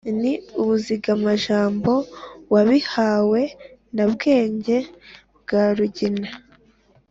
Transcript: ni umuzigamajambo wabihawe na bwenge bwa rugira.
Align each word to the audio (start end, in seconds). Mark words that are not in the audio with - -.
ni 0.21 0.33
umuzigamajambo 0.59 1.93
wabihawe 2.53 3.41
na 3.95 4.05
bwenge 4.11 4.77
bwa 5.39 5.63
rugira. 5.77 6.29